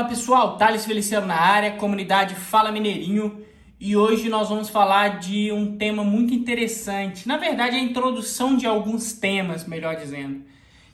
[0.00, 3.44] Fala pessoal, Thales Feliciano na área, comunidade Fala Mineirinho
[3.78, 7.28] e hoje nós vamos falar de um tema muito interessante.
[7.28, 10.40] Na verdade, a introdução de alguns temas, melhor dizendo,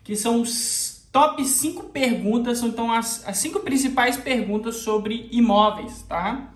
[0.03, 6.53] que são os top 5 perguntas, então as, as cinco principais perguntas sobre imóveis, tá?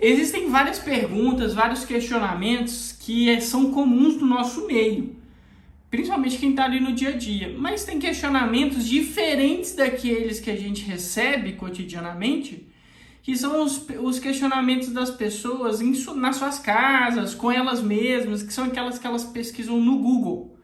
[0.00, 5.14] Existem várias perguntas, vários questionamentos que são comuns do nosso meio,
[5.90, 7.54] principalmente quem está ali no dia a dia.
[7.58, 12.68] Mas tem questionamentos diferentes daqueles que a gente recebe cotidianamente,
[13.22, 18.52] que são os, os questionamentos das pessoas em, nas suas casas, com elas mesmas, que
[18.52, 20.56] são aquelas que elas pesquisam no Google.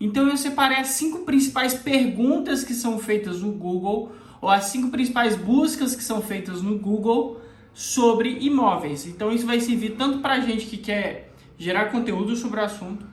[0.00, 4.88] Então eu separei as cinco principais perguntas que são feitas no Google, ou as cinco
[4.88, 7.40] principais buscas que são feitas no Google
[7.74, 9.06] sobre imóveis.
[9.06, 13.06] Então isso vai servir tanto para a gente que quer gerar conteúdo sobre o assunto,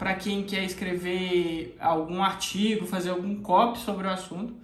[0.00, 4.54] para quem quer escrever algum artigo, fazer algum copy sobre o assunto,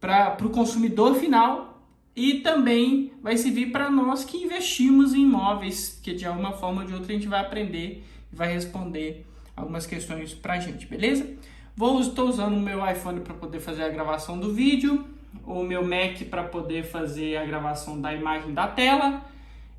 [0.00, 1.82] para o consumidor final
[2.14, 6.86] e também vai servir para nós que investimos em imóveis, que de alguma forma ou
[6.86, 11.28] de outra a gente vai aprender e vai responder algumas questões para a gente, beleza?
[11.74, 15.04] Vou, estou usando o meu iPhone para poder fazer a gravação do vídeo
[15.44, 19.24] o meu Mac para poder fazer a gravação da imagem da tela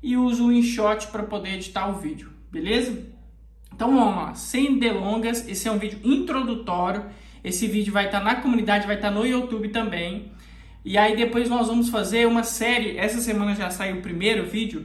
[0.02, 3.18] e uso o InShot para poder editar o vídeo, beleza?
[3.80, 7.06] Então vamos lá, sem delongas, esse é um vídeo introdutório,
[7.42, 10.32] esse vídeo vai estar tá na comunidade, vai estar tá no YouTube também,
[10.84, 14.84] e aí depois nós vamos fazer uma série, essa semana já saiu o primeiro vídeo,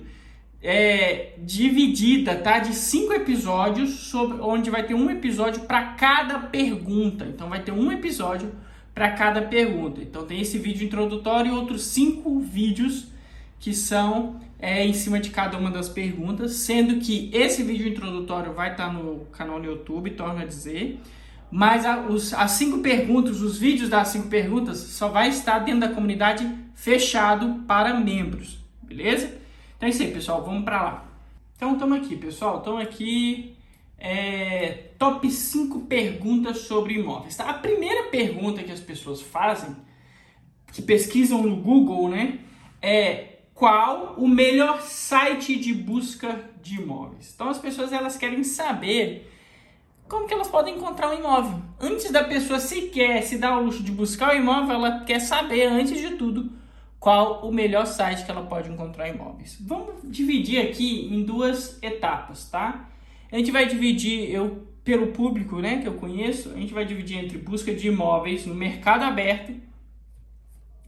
[0.64, 2.60] é, dividida, tá?
[2.60, 7.74] De cinco episódios, sobre, onde vai ter um episódio para cada pergunta, então vai ter
[7.74, 8.50] um episódio
[8.94, 10.00] para cada pergunta.
[10.02, 13.08] Então tem esse vídeo introdutório e outros cinco vídeos
[13.60, 18.52] que são é, em cima de cada uma das perguntas, sendo que esse vídeo introdutório
[18.52, 21.00] vai estar tá no canal no YouTube, torna a dizer,
[21.52, 25.82] mas a, os, as cinco perguntas, os vídeos das cinco perguntas, só vai estar dentro
[25.82, 29.38] da comunidade fechado para membros, beleza?
[29.78, 31.06] Então é isso aí, pessoal, vamos para lá.
[31.56, 33.56] Então estamos aqui, pessoal, estamos aqui
[34.00, 37.36] é, top 5 perguntas sobre imóveis.
[37.36, 37.52] Tá?
[37.52, 39.76] A primeira pergunta que as pessoas fazem,
[40.74, 42.40] que pesquisam no Google, né,
[42.82, 47.32] é qual o melhor site de busca de imóveis.
[47.34, 49.32] Então as pessoas elas querem saber
[50.10, 51.62] como que elas podem encontrar um imóvel.
[51.80, 55.68] Antes da pessoa sequer se dar o luxo de buscar o imóvel, ela quer saber,
[55.68, 56.52] antes de tudo,
[57.00, 59.58] qual o melhor site que ela pode encontrar imóveis.
[59.62, 62.90] Vamos dividir aqui em duas etapas, tá?
[63.32, 67.18] A gente vai dividir, eu pelo público né, que eu conheço, a gente vai dividir
[67.18, 69.52] entre busca de imóveis no mercado aberto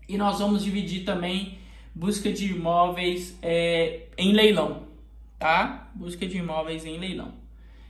[0.08, 1.57] e nós vamos dividir também
[1.98, 4.84] busca de imóveis é, em leilão,
[5.40, 5.90] tá?
[5.96, 7.34] Busca de imóveis em leilão.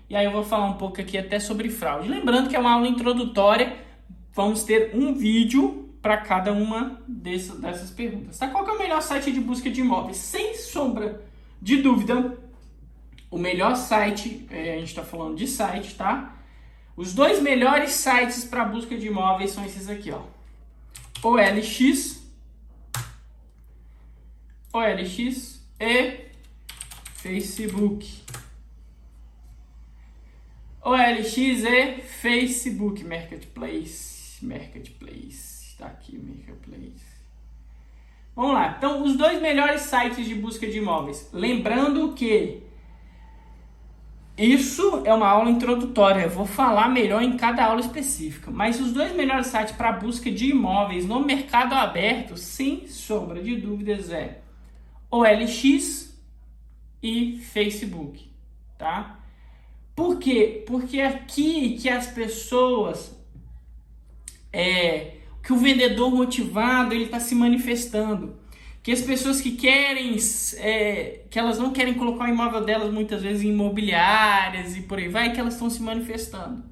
[0.09, 2.07] E aí eu vou falar um pouco aqui até sobre fraude.
[2.07, 3.75] Lembrando que é uma aula introdutória,
[4.33, 8.37] vamos ter um vídeo para cada uma dessas, dessas perguntas.
[8.37, 8.47] Tá?
[8.47, 10.15] Qual é o melhor site de busca de imóveis?
[10.15, 11.21] Sem sombra
[11.61, 12.37] de dúvida,
[13.29, 16.33] o melhor site, é, a gente está falando de site, tá?
[16.95, 20.21] Os dois melhores sites para busca de imóveis são esses aqui, ó.
[21.21, 22.16] OLX,
[24.77, 26.27] OLX e
[27.15, 28.21] Facebook.
[30.83, 37.17] OLX e Facebook Marketplace, Marketplace, está aqui Marketplace.
[38.35, 38.75] Vamos lá.
[38.77, 41.27] Então, os dois melhores sites de busca de imóveis.
[41.33, 42.61] Lembrando que
[44.37, 48.51] isso é uma aula introdutória, eu vou falar melhor em cada aula específica.
[48.51, 53.55] Mas os dois melhores sites para busca de imóveis no mercado aberto, sem sombra de
[53.55, 54.45] dúvidas, é
[55.09, 56.15] OLX
[57.01, 58.29] e Facebook,
[58.77, 59.19] tá?
[59.95, 60.63] Por quê?
[60.67, 63.15] Porque aqui que as pessoas,
[64.53, 68.37] é, que o vendedor motivado ele está se manifestando
[68.87, 70.15] que as pessoas que querem,
[70.59, 74.97] é, que elas não querem colocar o imóvel delas muitas vezes em imobiliárias e por
[74.97, 76.63] aí vai, que elas estão se manifestando.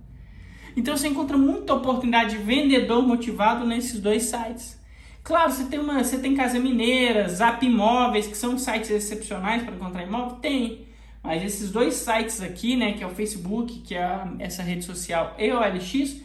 [0.77, 4.79] Então você encontra muita oportunidade de vendedor motivado nesses dois sites.
[5.25, 9.73] Claro, você tem uma, você tem Casa Mineira, Zap Imóveis, que são sites excepcionais para
[9.73, 10.85] encontrar imóvel, tem.
[11.23, 15.33] Mas esses dois sites aqui, né, que é o Facebook, que é essa rede social
[15.39, 16.21] e o OLX,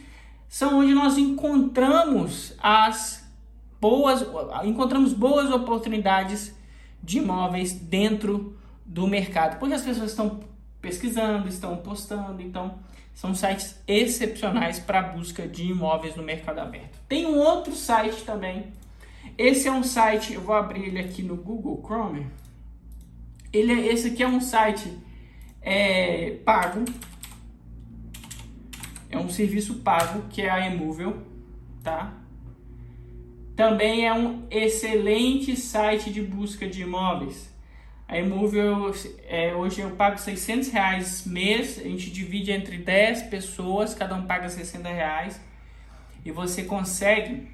[0.47, 3.27] são onde nós encontramos as
[3.81, 4.23] boas,
[4.63, 6.55] encontramos boas oportunidades
[7.01, 8.55] de imóveis dentro
[8.85, 10.41] do mercado, porque as pessoas estão
[10.79, 12.75] pesquisando, estão postando, então
[13.15, 16.99] são sites excepcionais para busca de imóveis no mercado aberto.
[17.09, 18.79] Tem um outro site também.
[19.37, 22.27] Esse é um site, eu vou abrir ele aqui no Google Chrome.
[23.51, 24.91] Ele, é, esse aqui é um site
[25.61, 26.85] é, pago.
[29.09, 31.17] É um serviço pago que é a Emovil,
[31.83, 32.21] tá?
[33.61, 37.47] também é um excelente site de busca de imóveis.
[38.07, 38.91] A Imóvel,
[39.27, 44.25] é, hoje eu pago 600 reais mês, a gente divide entre 10 pessoas, cada um
[44.25, 45.39] paga 60 reais.
[46.25, 47.47] E você consegue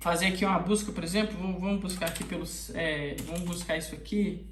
[0.00, 4.46] fazer aqui uma busca, por exemplo, vamos buscar aqui pelos, é, vamos buscar isso aqui.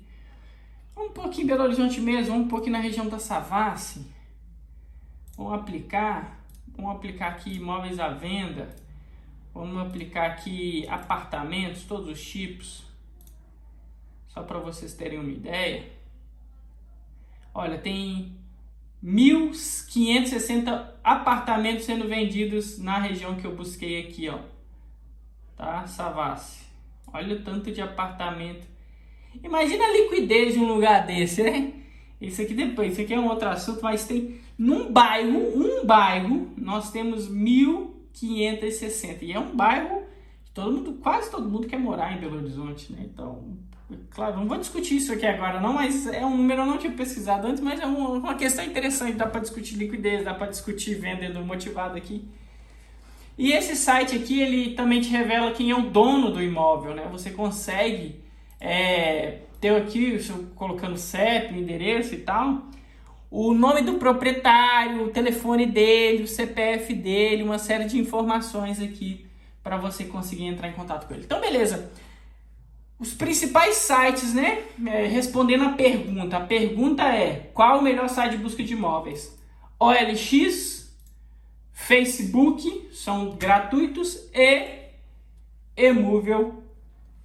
[0.97, 4.07] Um pouquinho em Belo Horizonte mesmo, um pouquinho na região da Savassi.
[5.37, 6.45] Vamos aplicar,
[6.77, 8.75] vamos aplicar aqui imóveis à venda.
[9.53, 12.85] Vamos aplicar aqui apartamentos, todos os tipos.
[14.29, 15.93] Só para vocês terem uma ideia.
[17.53, 18.37] Olha, tem
[19.03, 24.54] 1.560 apartamentos sendo vendidos na região que eu busquei aqui, ó.
[25.57, 25.87] Tá?
[25.87, 26.65] Savassi.
[27.13, 28.67] Olha o tanto de apartamento.
[29.43, 31.73] Imagina a liquidez de um lugar desse, né?
[32.21, 36.53] Isso aqui depois, isso aqui é um outro assunto, mas tem num bairro, um bairro,
[36.57, 39.23] nós temos 1.560.
[39.23, 40.03] E é um bairro
[40.45, 43.01] que todo mundo, quase todo mundo quer morar em Belo Horizonte, né?
[43.05, 43.57] Então,
[44.11, 46.93] Claro, não vou discutir isso aqui agora, não, mas é um número eu não tinha
[46.93, 49.13] pesquisado antes, mas é uma questão interessante.
[49.13, 52.27] Dá para discutir liquidez, dá para discutir venda do motivado aqui.
[53.37, 57.09] E esse site aqui, ele também te revela quem é o dono do imóvel, né?
[57.11, 58.21] Você consegue
[58.61, 60.19] é, ter aqui,
[60.55, 62.63] colocando CEP, endereço e tal,
[63.37, 69.27] o nome do proprietário, o telefone dele, o CPF dele, uma série de informações aqui
[69.61, 71.25] para você conseguir entrar em contato com ele.
[71.25, 71.91] Então, beleza.
[72.97, 74.63] Os principais sites, né?
[74.87, 76.37] É, respondendo a pergunta.
[76.37, 79.37] A pergunta é: qual o melhor site de busca de imóveis?
[79.81, 80.84] OLX,
[81.85, 84.85] Facebook, são gratuitos e
[85.77, 86.63] Emúvel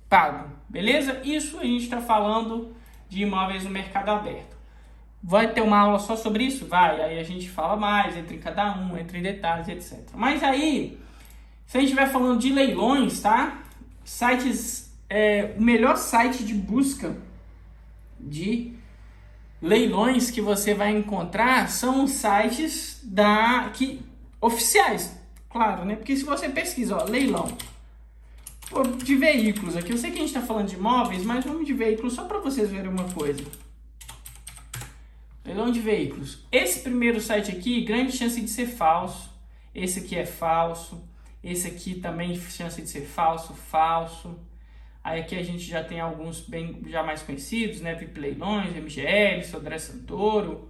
[0.10, 0.50] pago.
[0.68, 1.22] Beleza?
[1.24, 2.76] Isso a gente está falando
[3.08, 4.58] de imóveis no mercado aberto.
[5.24, 6.66] Vai ter uma aula só sobre isso?
[6.66, 7.02] Vai.
[7.02, 10.00] Aí a gente fala mais, entre cada um, entre detalhes, etc.
[10.14, 11.00] Mas aí,
[11.66, 13.62] se a gente estiver falando de leilões, tá?
[14.04, 17.16] Sites é, o melhor site de busca
[18.20, 18.74] de
[19.62, 24.09] leilões que você vai encontrar são os sites da que
[24.42, 25.18] oficiais,
[25.50, 25.96] claro, né?
[25.96, 27.58] Porque se você pesquisa, ó, leilão
[29.04, 31.74] de veículos aqui, eu sei que a gente está falando de imóveis, mas vamos de
[31.74, 33.44] veículos só para vocês verem uma coisa.
[35.44, 36.46] Leilão de veículos.
[36.52, 39.32] Esse primeiro site aqui, grande chance de ser falso.
[39.74, 41.04] Esse aqui é falso.
[41.44, 44.38] Esse aqui também chance de ser falso, falso.
[45.04, 47.96] Aí aqui a gente já tem alguns bem já mais conhecidos, né?
[47.96, 50.69] VIP Leilões, MGL, Sodré Santoro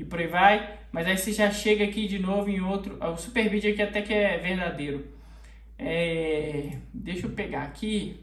[0.00, 0.78] e por aí vai.
[0.90, 2.98] Mas aí você já chega aqui de novo em outro.
[3.00, 5.06] O Superbid aqui até que é verdadeiro.
[5.78, 8.20] É, deixa eu pegar aqui.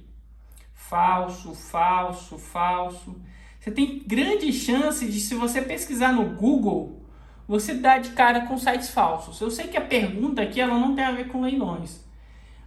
[0.74, 3.16] Falso, falso, falso.
[3.60, 7.06] Você tem grande chance de, se você pesquisar no Google,
[7.48, 9.40] você dar de cara com sites falsos.
[9.40, 12.06] Eu sei que a pergunta aqui ela não tem a ver com leilões.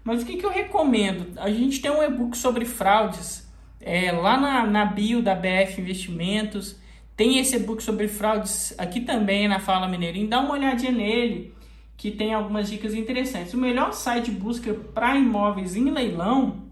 [0.02, 1.38] Mas o que, que eu recomendo?
[1.38, 3.48] A gente tem um e-book sobre fraudes
[3.80, 6.78] é, lá na, na bio da BF Investimentos.
[7.20, 10.26] Tem esse e-book sobre fraudes aqui também na Fala Mineirinho.
[10.26, 11.52] Dá uma olhadinha nele,
[11.94, 13.52] que tem algumas dicas interessantes.
[13.52, 16.62] O melhor site de busca para imóveis em leilão,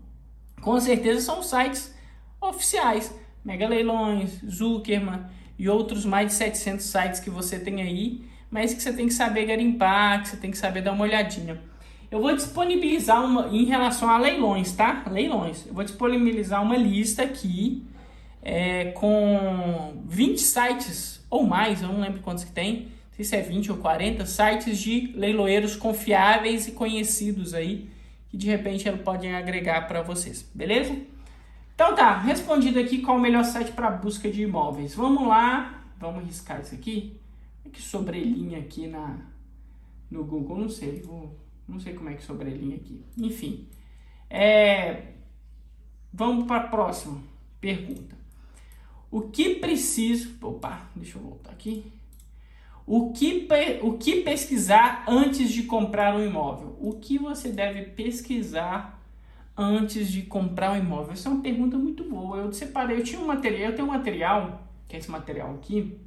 [0.62, 1.94] com certeza, são sites
[2.40, 3.14] oficiais.
[3.44, 5.20] Mega Leilões, Zuckerman
[5.58, 9.12] e outros mais de 700 sites que você tem aí, mas que você tem que
[9.12, 11.60] saber garimpar, que você tem que saber dar uma olhadinha.
[12.10, 15.04] Eu vou disponibilizar uma em relação a leilões, tá?
[15.10, 15.66] Leilões.
[15.66, 17.86] Eu vou disponibilizar uma lista aqui
[18.50, 22.88] é, com 20 sites ou mais, eu não lembro quantos que tem.
[23.12, 27.90] Sei se é 20 ou 40 sites de leiloeiros confiáveis e conhecidos aí
[28.30, 30.96] que de repente podem agregar para vocês, beleza?
[31.74, 34.94] Então tá, respondido aqui qual o melhor site para busca de imóveis.
[34.94, 37.20] Vamos lá, vamos riscar isso aqui.
[37.70, 39.18] Que sobrelinha aqui na
[40.10, 41.38] no Google, não sei, vou
[41.68, 43.04] não sei como é que sobrelinha aqui.
[43.18, 43.68] Enfim.
[44.30, 45.02] É...
[46.10, 47.20] Vamos para a próxima
[47.60, 48.17] pergunta.
[49.10, 50.36] O que preciso.
[50.42, 51.92] Opa, deixa eu voltar aqui.
[52.86, 53.46] O que,
[53.82, 56.74] o que pesquisar antes de comprar um imóvel?
[56.80, 58.98] O que você deve pesquisar
[59.54, 61.12] antes de comprar um imóvel?
[61.12, 62.38] Essa é uma pergunta muito boa.
[62.38, 65.98] Eu separei, eu tinha um material, eu tenho um material, que é esse material aqui,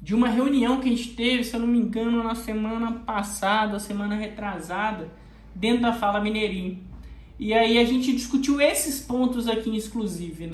[0.00, 3.78] de uma reunião que a gente teve, se eu não me engano, na semana passada,
[3.78, 5.10] semana retrasada,
[5.54, 6.82] dentro da Fala Mineirinho.
[7.38, 9.76] E aí a gente discutiu esses pontos aqui em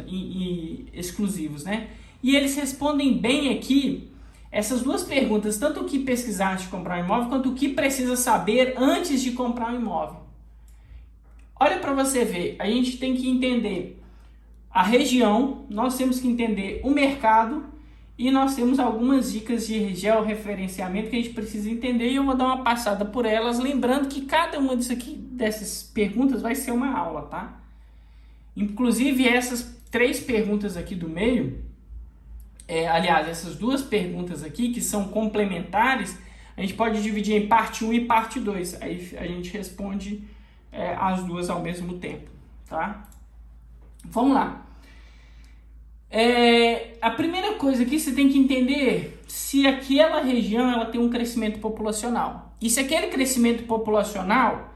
[0.09, 1.89] em, exclusivos, né?
[2.23, 4.09] E eles respondem bem aqui
[4.51, 7.69] essas duas perguntas, tanto o que pesquisar antes de comprar um imóvel, quanto o que
[7.69, 10.21] precisa saber antes de comprar um imóvel.
[11.61, 14.01] Olha para você ver, a gente tem que entender
[14.71, 17.65] a região, nós temos que entender o mercado
[18.19, 22.37] E nós temos algumas dicas de georreferenciamento que a gente precisa entender e eu vou
[22.37, 26.73] dar uma passada por elas, lembrando que cada uma disso aqui, dessas perguntas vai ser
[26.73, 27.61] uma aula, tá?
[28.57, 31.63] Inclusive essas três perguntas aqui do meio,
[32.67, 36.19] é, aliás, essas duas perguntas aqui que são complementares,
[36.57, 38.83] a gente pode dividir em parte 1 e parte 2.
[38.83, 40.25] Aí a gente responde
[40.73, 42.29] é, as duas ao mesmo tempo,
[42.69, 43.09] tá?
[44.05, 44.68] Vamos lá.
[46.11, 51.11] É, a primeira coisa aqui você tem que entender se aquela região ela tem um
[51.11, 52.55] crescimento populacional.
[52.61, 54.69] E se aquele crescimento populacional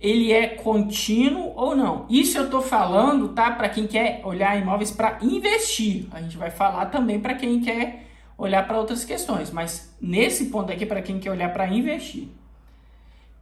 [0.00, 2.06] ele é contínuo ou não.
[2.08, 3.50] Isso eu estou falando, tá?
[3.50, 6.06] Para quem quer olhar imóveis para investir.
[6.12, 8.06] A gente vai falar também para quem quer
[8.36, 12.28] olhar para outras questões, mas nesse ponto aqui para quem quer olhar para investir.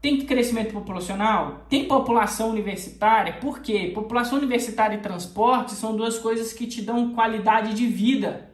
[0.01, 1.67] Tem crescimento populacional?
[1.69, 3.35] Tem população universitária?
[3.35, 3.91] Por quê?
[3.95, 8.51] População universitária e transporte são duas coisas que te dão qualidade de vida.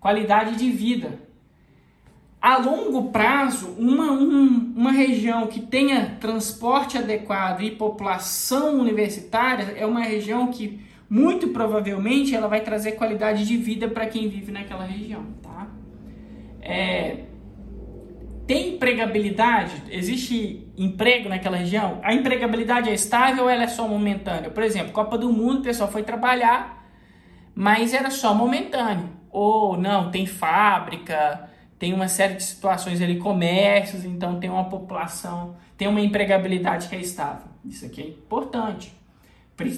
[0.00, 1.28] Qualidade de vida.
[2.40, 9.84] A longo prazo, uma, um, uma região que tenha transporte adequado e população universitária é
[9.84, 14.84] uma região que muito provavelmente ela vai trazer qualidade de vida para quem vive naquela
[14.84, 15.66] região, tá?
[16.60, 17.24] É,
[18.48, 19.82] tem empregabilidade?
[19.90, 22.00] Existe emprego naquela região?
[22.02, 24.48] A empregabilidade é estável ou ela é só momentânea?
[24.48, 26.82] Por exemplo, Copa do Mundo, o pessoal foi trabalhar,
[27.54, 29.10] mas era só momentâneo.
[29.30, 31.46] Ou não, tem fábrica,
[31.78, 36.96] tem uma série de situações ali, comércios, então tem uma população, tem uma empregabilidade que
[36.96, 37.48] é estável.
[37.66, 38.96] Isso aqui é importante.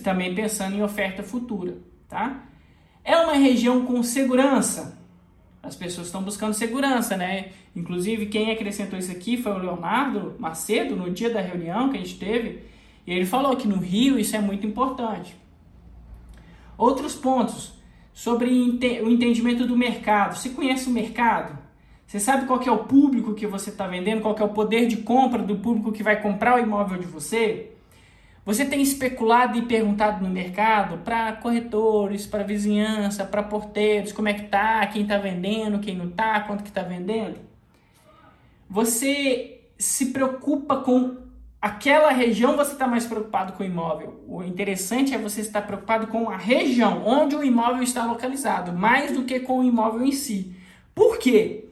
[0.04, 1.76] Também pensando em oferta futura,
[2.08, 2.44] tá?
[3.02, 4.99] É uma região com segurança?
[5.62, 7.50] As pessoas estão buscando segurança, né?
[7.76, 12.00] Inclusive, quem acrescentou isso aqui foi o Leonardo Macedo, no dia da reunião que a
[12.00, 12.64] gente teve,
[13.06, 15.36] e ele falou que no Rio isso é muito importante.
[16.78, 17.74] Outros pontos
[18.12, 20.36] sobre o entendimento do mercado.
[20.36, 21.58] Você conhece o mercado?
[22.06, 24.22] Você sabe qual é o público que você está vendendo?
[24.22, 27.72] Qual é o poder de compra do público que vai comprar o imóvel de você?
[28.44, 34.34] Você tem especulado e perguntado no mercado para corretores, para vizinhança, para porteiros, como é
[34.34, 37.36] que tá, quem está vendendo, quem não está, quanto que está vendendo?
[38.68, 41.16] Você se preocupa com
[41.60, 44.24] aquela região, você está mais preocupado com o imóvel.
[44.26, 49.12] O interessante é você estar preocupado com a região onde o imóvel está localizado, mais
[49.12, 50.54] do que com o imóvel em si.
[50.94, 51.66] Por quê?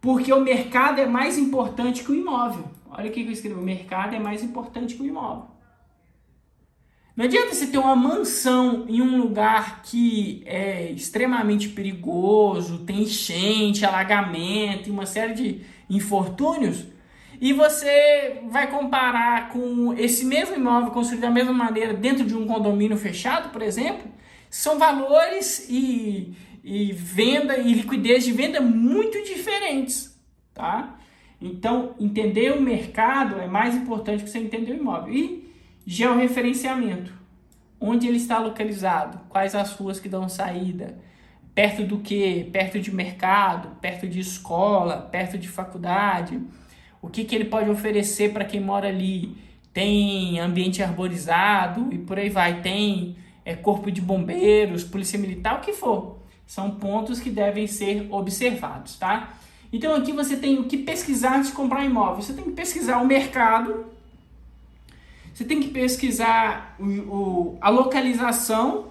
[0.00, 2.64] Porque o mercado é mais importante que o imóvel.
[2.90, 5.53] Olha o que eu escrevi: o mercado é mais importante que o imóvel.
[7.16, 13.86] Não adianta você ter uma mansão em um lugar que é extremamente perigoso, tem enchente,
[13.86, 16.84] alagamento e uma série de infortúnios,
[17.40, 22.46] e você vai comparar com esse mesmo imóvel construído da mesma maneira dentro de um
[22.46, 24.10] condomínio fechado, por exemplo,
[24.50, 30.18] são valores e, e venda e liquidez de venda muito diferentes,
[30.52, 30.98] tá?
[31.40, 35.12] Então, entender o mercado é mais importante que você entender o imóvel.
[35.12, 35.53] E
[35.86, 37.12] Georreferenciamento.
[37.80, 39.20] Onde ele está localizado?
[39.28, 40.96] Quais as ruas que dão saída?
[41.54, 42.48] Perto do que?
[42.52, 46.40] Perto de mercado, perto de escola, perto de faculdade.
[47.02, 49.36] O que, que ele pode oferecer para quem mora ali?
[49.72, 52.62] Tem ambiente arborizado e por aí vai.
[52.62, 56.18] Tem é, corpo de bombeiros, polícia militar, o que for.
[56.46, 59.34] São pontos que devem ser observados, tá?
[59.72, 62.22] Então aqui você tem o que pesquisar antes de comprar imóvel.
[62.22, 63.86] Você tem que pesquisar o mercado,
[65.34, 68.86] você tem que pesquisar o, o, a localização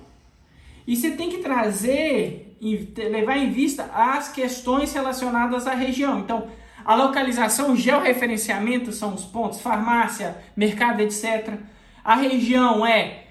[0.86, 2.76] e você tem que trazer e
[3.10, 6.20] levar em vista as questões relacionadas à região.
[6.20, 6.48] Então,
[6.84, 11.54] a localização, o georreferenciamento são os pontos, farmácia, mercado, etc.
[12.04, 13.22] A região é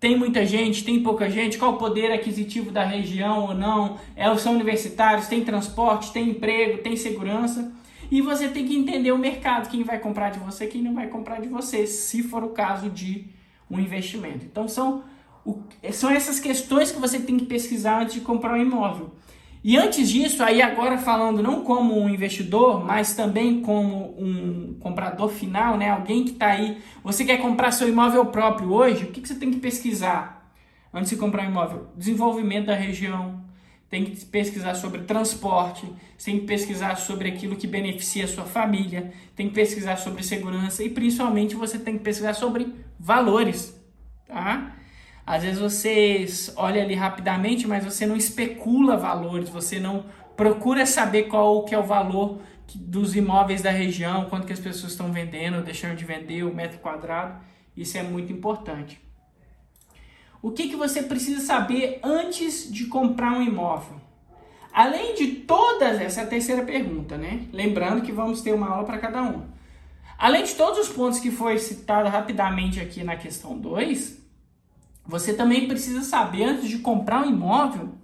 [0.00, 4.34] tem muita gente, tem pouca gente, qual o poder aquisitivo da região ou não, é,
[4.36, 7.72] são universitários, tem transporte, tem emprego, tem segurança.
[8.10, 11.08] E você tem que entender o mercado, quem vai comprar de você, quem não vai
[11.08, 13.26] comprar de você, se for o caso de
[13.70, 14.46] um investimento.
[14.46, 15.04] Então são,
[15.44, 15.62] o,
[15.92, 19.12] são essas questões que você tem que pesquisar antes de comprar um imóvel.
[19.62, 25.28] E antes disso, aí agora falando não como um investidor, mas também como um comprador
[25.28, 25.90] final, né?
[25.90, 29.34] Alguém que está aí, você quer comprar seu imóvel próprio hoje, o que, que você
[29.34, 30.50] tem que pesquisar
[30.94, 31.88] antes de comprar um imóvel?
[31.96, 33.40] Desenvolvimento da região,
[33.90, 35.90] tem que pesquisar sobre transporte,
[36.22, 40.82] tem que pesquisar sobre aquilo que beneficia a sua família, tem que pesquisar sobre segurança
[40.82, 43.74] e principalmente você tem que pesquisar sobre valores,
[44.26, 44.74] tá?
[45.26, 46.26] Às vezes você
[46.56, 51.78] olha ali rapidamente, mas você não especula valores, você não procura saber qual que é
[51.78, 52.40] o valor
[52.74, 56.78] dos imóveis da região, quanto que as pessoas estão vendendo, deixando de vender, o metro
[56.78, 57.42] quadrado.
[57.76, 59.00] Isso é muito importante.
[60.40, 64.00] O que, que você precisa saber antes de comprar um imóvel?
[64.72, 67.46] Além de todas, essa é a terceira pergunta, né?
[67.52, 69.42] Lembrando que vamos ter uma aula para cada um.
[70.16, 74.18] Além de todos os pontos que foi citado rapidamente aqui na questão 2,
[75.04, 77.94] você também precisa saber, antes de comprar um imóvel,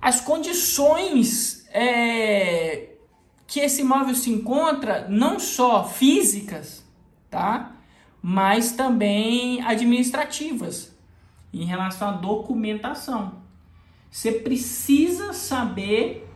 [0.00, 2.90] as condições é,
[3.46, 6.84] que esse imóvel se encontra, não só físicas,
[7.30, 7.73] tá?
[8.26, 10.96] Mas também administrativas,
[11.52, 13.34] em relação à documentação.
[14.10, 16.26] Você precisa saber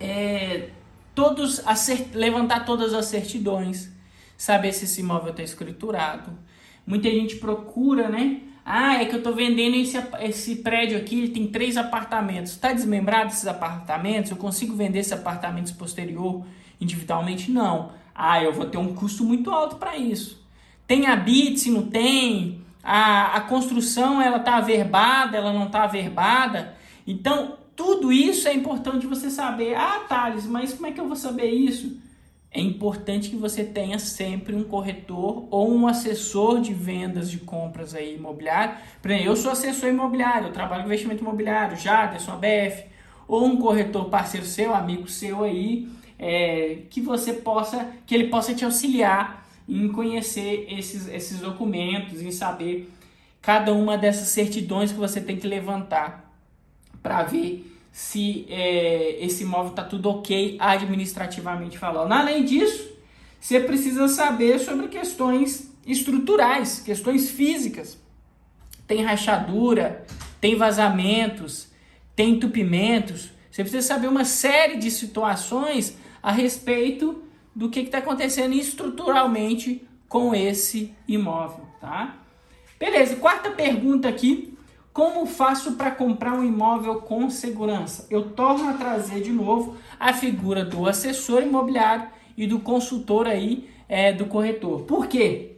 [0.00, 0.70] é,
[1.14, 1.62] todos
[2.12, 3.92] levantar todas as certidões,
[4.36, 6.36] saber se esse imóvel está escriturado.
[6.84, 8.40] Muita gente procura, né?
[8.64, 12.50] Ah, é que eu estou vendendo esse, esse prédio aqui, ele tem três apartamentos.
[12.50, 14.32] Está desmembrado esses apartamentos?
[14.32, 16.44] Eu consigo vender esses apartamentos posterior
[16.80, 17.52] individualmente?
[17.52, 17.92] Não.
[18.12, 20.44] Ah, eu vou ter um custo muito alto para isso.
[20.86, 22.64] Tem habite, se não tem?
[22.86, 26.76] a, a construção ela está averbada, ela não está averbada.
[27.04, 29.74] Então, tudo isso é importante você saber.
[29.74, 32.00] Ah, Thales, mas como é que eu vou saber isso?
[32.48, 37.92] É importante que você tenha sempre um corretor ou um assessor de vendas de compras
[37.92, 38.76] aí imobiliário.
[39.02, 42.84] Por exemplo, eu sou assessor imobiliário, eu trabalho com investimento imobiliário, Jaderson, ABF,
[43.26, 45.88] ou um corretor parceiro seu, amigo seu aí,
[46.18, 52.30] é, que você possa, que ele possa te auxiliar em conhecer esses, esses documentos, em
[52.30, 52.90] saber
[53.42, 56.32] cada uma dessas certidões que você tem que levantar
[57.02, 62.12] para ver se é, esse imóvel está tudo ok administrativamente falando.
[62.12, 62.90] Além disso,
[63.40, 67.98] você precisa saber sobre questões estruturais, questões físicas.
[68.86, 70.04] Tem rachadura,
[70.40, 71.68] tem vazamentos,
[72.14, 73.30] tem entupimentos.
[73.50, 77.22] Você precisa saber uma série de situações a respeito
[77.56, 82.18] do que está acontecendo estruturalmente com esse imóvel, tá?
[82.78, 84.54] Beleza, quarta pergunta aqui.
[84.92, 88.06] Como faço para comprar um imóvel com segurança?
[88.10, 93.70] Eu torno a trazer de novo a figura do assessor imobiliário e do consultor aí,
[93.88, 94.82] é, do corretor.
[94.82, 95.56] Por quê?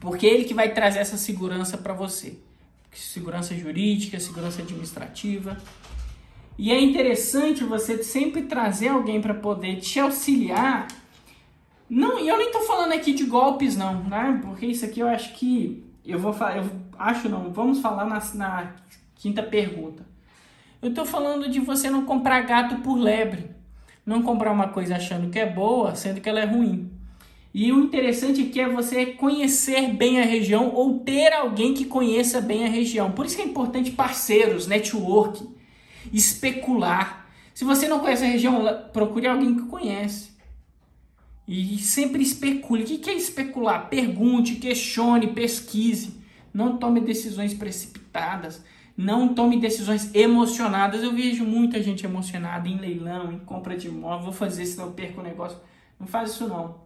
[0.00, 2.38] Porque ele que vai trazer essa segurança para você.
[2.92, 5.56] Segurança jurídica, segurança administrativa.
[6.58, 10.86] E é interessante você sempre trazer alguém para poder te auxiliar
[11.94, 14.40] não, eu nem tô falando aqui de golpes, não, né?
[14.42, 15.84] Porque isso aqui eu acho que.
[16.02, 16.56] Eu vou falar.
[16.56, 18.72] Eu acho não, vamos falar na, na
[19.14, 20.02] quinta pergunta.
[20.80, 23.50] Eu tô falando de você não comprar gato por lebre.
[24.06, 26.90] Não comprar uma coisa achando que é boa, sendo que ela é ruim.
[27.52, 32.40] E o interessante aqui é você conhecer bem a região ou ter alguém que conheça
[32.40, 33.12] bem a região.
[33.12, 35.46] Por isso que é importante parceiros, network,
[36.10, 37.28] especular.
[37.52, 40.31] Se você não conhece a região, procure alguém que conhece.
[41.46, 42.84] E sempre especule.
[42.84, 43.88] O que é especular?
[43.88, 46.20] Pergunte, questione, pesquise.
[46.52, 48.64] Não tome decisões precipitadas.
[48.96, 51.02] Não tome decisões emocionadas.
[51.02, 54.24] Eu vejo muita gente emocionada em leilão, em compra de imóvel.
[54.24, 55.58] Vou fazer senão eu perco o negócio.
[55.98, 56.76] Não faz isso não.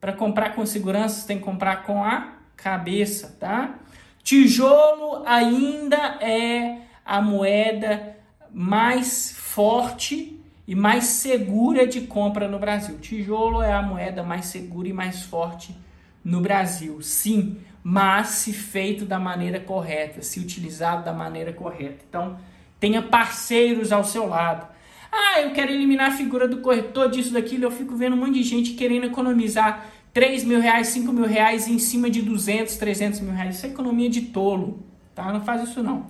[0.00, 3.78] Para comprar com segurança, você tem que comprar com a cabeça, tá?
[4.22, 8.16] Tijolo ainda é a moeda
[8.52, 10.39] mais forte
[10.70, 12.96] e mais segura de compra no Brasil.
[13.00, 15.76] Tijolo é a moeda mais segura e mais forte
[16.24, 22.04] no Brasil, sim, mas se feito da maneira correta, se utilizado da maneira correta.
[22.08, 22.38] Então,
[22.78, 24.64] tenha parceiros ao seu lado.
[25.10, 27.64] Ah, eu quero eliminar a figura do corretor, disso, daquilo.
[27.64, 31.66] Eu fico vendo um monte de gente querendo economizar 3 mil reais, 5 mil reais
[31.66, 33.56] em cima de 200, 300 mil reais.
[33.56, 34.84] Isso é economia de tolo,
[35.16, 35.32] tá?
[35.32, 36.06] Não faz isso não.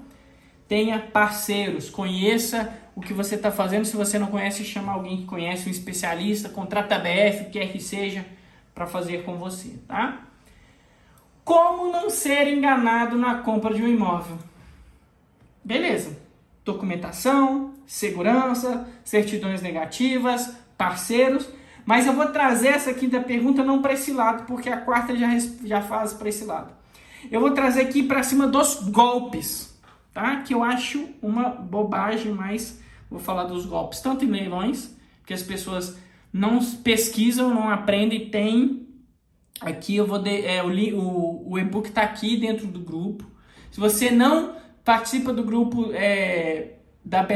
[0.69, 3.85] Tenha parceiros, conheça o que você está fazendo.
[3.85, 7.59] Se você não conhece, chama alguém que conhece, um especialista, contrata a BF, o que
[7.59, 8.25] quer que seja,
[8.75, 10.27] para fazer com você, tá?
[11.45, 14.39] Como não ser enganado na compra de um imóvel?
[15.65, 16.19] Beleza.
[16.65, 21.49] Documentação, segurança, certidões negativas, parceiros.
[21.85, 25.17] Mas eu vou trazer essa aqui da pergunta não para esse lado, porque a quarta
[25.17, 25.29] já,
[25.65, 26.73] já faz para esse lado.
[27.31, 29.70] Eu vou trazer aqui para cima dos golpes,
[30.13, 30.37] tá?
[30.43, 34.97] Que eu acho uma bobagem, mas Vou falar dos golpes, tanto em leilões,
[35.27, 35.99] que as pessoas
[36.33, 38.87] não pesquisam, não aprendem, tem.
[39.61, 40.21] Aqui eu vou.
[40.21, 43.29] De, é, o, o, o e-book está aqui dentro do grupo.
[43.73, 47.27] Se você não participa do grupo é, da,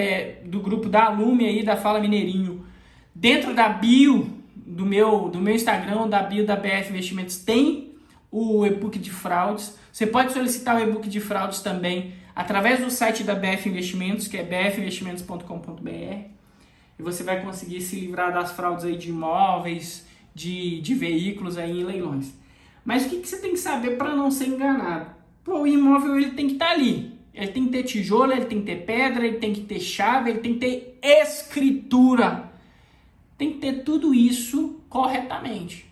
[0.44, 2.64] do grupo da Alume aí, da Fala Mineirinho,
[3.12, 7.94] dentro da bio do meu, do meu Instagram, da bio da BF Investimentos, tem
[8.30, 9.76] o e-book de fraudes.
[9.92, 14.36] Você pode solicitar o e-book de fraudes também através do site da BF Investimentos, que
[14.36, 16.34] é bfinvestimentos.com.br,
[16.98, 21.80] e você vai conseguir se livrar das fraudes aí de imóveis, de, de veículos aí
[21.80, 22.32] em leilões.
[22.84, 25.10] Mas o que, que você tem que saber para não ser enganado?
[25.42, 27.14] Pô, o imóvel ele tem que estar tá ali.
[27.32, 30.30] Ele tem que ter tijolo, ele tem que ter pedra, ele tem que ter chave,
[30.30, 32.52] ele tem que ter escritura.
[33.36, 35.86] Tem que ter tudo isso corretamente.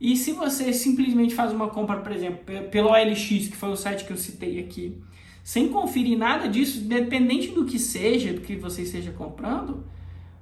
[0.00, 4.04] E se você simplesmente faz uma compra, por exemplo, pelo OLX, que foi o site
[4.04, 4.96] que eu citei aqui,
[5.44, 9.84] sem conferir nada disso, dependente do que seja, do que você esteja comprando,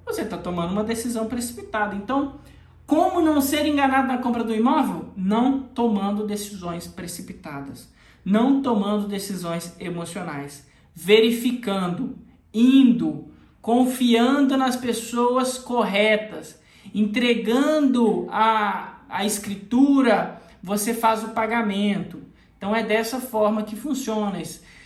[0.05, 1.93] você está tomando uma decisão precipitada.
[1.93, 2.39] Então,
[2.87, 5.09] como não ser enganado na compra do imóvel?
[5.15, 7.91] Não tomando decisões precipitadas,
[8.23, 12.17] não tomando decisões emocionais, verificando,
[12.53, 13.27] indo,
[13.61, 16.61] confiando nas pessoas corretas,
[16.95, 22.21] entregando a, a escritura, você faz o pagamento.
[22.57, 24.41] Então é dessa forma que funciona.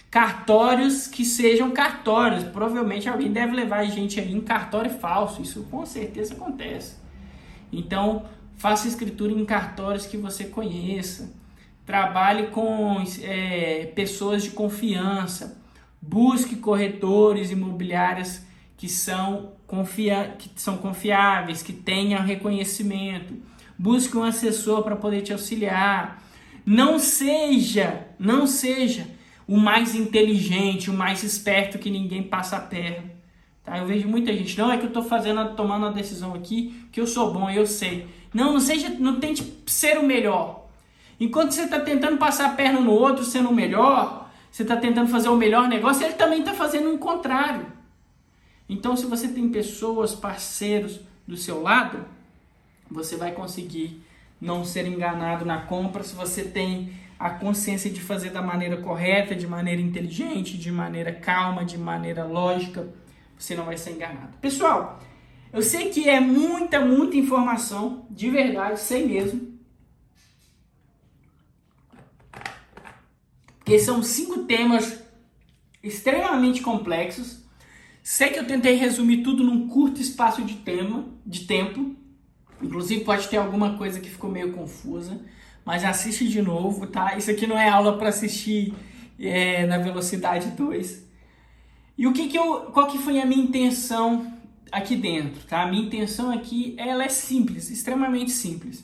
[0.09, 2.43] Cartórios que sejam cartórios.
[2.45, 5.41] Provavelmente alguém deve levar a gente aí em cartório falso.
[5.41, 6.95] Isso com certeza acontece.
[7.71, 11.35] Então, faça escritura em cartórios que você conheça.
[11.85, 15.61] Trabalhe com é, pessoas de confiança.
[16.01, 18.41] Busque corretores imobiliários
[18.77, 23.33] que são, confia que são confiáveis, que tenham reconhecimento.
[23.77, 26.23] Busque um assessor para poder te auxiliar.
[26.65, 29.16] Não seja, não seja
[29.47, 33.09] o mais inteligente, o mais esperto que ninguém passa perto.
[33.63, 33.77] Tá?
[33.77, 36.99] Eu vejo muita gente, não é que eu estou fazendo, tomando uma decisão aqui, que
[36.99, 38.07] eu sou bom, eu sei.
[38.33, 40.67] Não, não seja, não tente ser o melhor.
[41.19, 45.09] Enquanto você está tentando passar a perna no outro, sendo o melhor, você está tentando
[45.09, 47.65] fazer o melhor negócio, ele também está fazendo o contrário.
[48.69, 52.05] Então, se você tem pessoas, parceiros do seu lado,
[52.89, 54.01] você vai conseguir
[54.39, 56.03] não ser enganado na compra.
[56.03, 61.11] Se você tem a consciência de fazer da maneira correta, de maneira inteligente, de maneira
[61.11, 62.87] calma, de maneira lógica,
[63.37, 64.37] você não vai ser enganado.
[64.39, 64.99] Pessoal,
[65.51, 69.57] eu sei que é muita, muita informação, de verdade, sei mesmo.
[73.59, 75.03] Porque são cinco temas
[75.83, 77.47] extremamente complexos
[78.09, 81.93] Sei que eu tentei resumir tudo num curto espaço de, tema, de tempo.
[82.61, 85.19] Inclusive pode ter alguma coisa que ficou meio confusa.
[85.67, 87.17] Mas assiste de novo, tá?
[87.17, 88.73] Isso aqui não é aula para assistir
[89.19, 91.05] é, na velocidade 2.
[91.97, 94.31] E o que, que eu, qual que foi a minha intenção
[94.71, 95.63] aqui dentro, tá?
[95.63, 98.81] A minha intenção aqui, ela é simples, extremamente simples.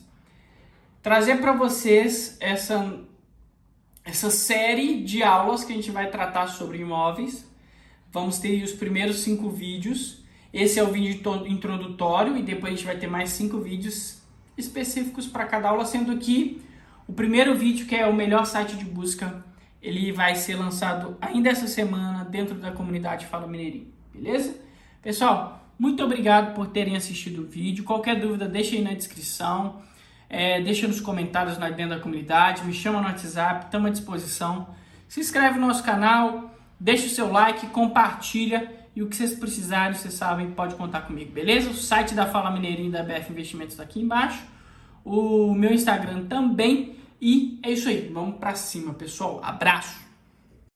[1.01, 2.99] Trazer para vocês essa
[4.03, 7.47] essa série de aulas que a gente vai tratar sobre imóveis,
[8.11, 10.21] Vamos ter os primeiros cinco vídeos.
[10.53, 14.21] Esse é o vídeo introdutório e depois a gente vai ter mais cinco vídeos
[14.57, 16.61] específicos para cada aula, sendo que
[17.07, 19.43] o primeiro vídeo, que é o melhor site de busca,
[19.81, 24.55] ele vai ser lançado ainda essa semana dentro da comunidade Fala Mineirinho, beleza?
[25.01, 27.83] Pessoal, muito obrigado por terem assistido o vídeo.
[27.83, 29.81] Qualquer dúvida, deixa aí na descrição,
[30.29, 34.67] é, deixa nos comentários dentro da comunidade, me chama no WhatsApp, estamos à disposição.
[35.07, 39.95] Se inscreve no nosso canal, Deixe o seu like, compartilha e o que vocês precisarem,
[39.95, 41.69] vocês sabem, pode contar comigo, beleza?
[41.69, 44.43] O site da Fala Mineirinho da BF Investimentos está aqui embaixo.
[45.03, 46.95] O meu Instagram também.
[47.21, 48.09] E é isso aí.
[48.13, 49.39] Vamos para cima, pessoal.
[49.43, 50.02] Abraço.